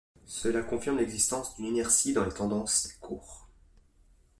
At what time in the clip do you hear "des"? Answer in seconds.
2.87-2.93